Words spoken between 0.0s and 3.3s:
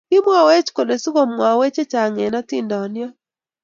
Kimwawech kole sikomwaiwech chechang eng atindoniot.